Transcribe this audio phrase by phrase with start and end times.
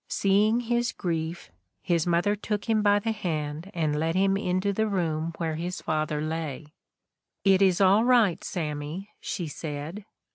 [0.09, 1.51] Seeing his grief,
[1.83, 5.79] his mother took him by the hand and led him into the room where his
[5.79, 6.65] father lay.'
[7.53, 10.05] It is all right, Sammy,' she said.